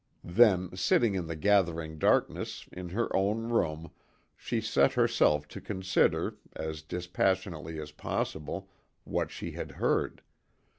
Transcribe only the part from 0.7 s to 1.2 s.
sitting